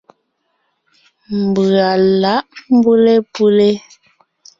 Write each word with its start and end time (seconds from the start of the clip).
Mbʉ̀a 1.45 1.91
lǎʼ 2.21 2.45
mbʉ́le? 2.77 3.69